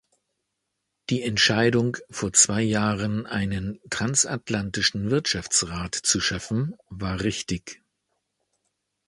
Die 1.11 1.21
Entscheidung, 1.21 1.95
vor 2.09 2.33
zwei 2.33 2.63
Jahren 2.63 3.27
einen 3.27 3.79
Transatlantischen 3.91 5.11
Wirtschaftsrat 5.11 5.93
zu 5.93 6.19
schaffen, 6.19 6.75
war 6.89 7.21
richtig. 7.21 7.83